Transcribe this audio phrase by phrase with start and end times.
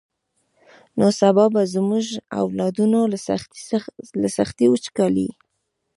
[0.97, 2.05] نو سبا به زمونږ
[2.41, 2.99] اولادونه
[4.21, 5.29] له سختې وچکالۍ.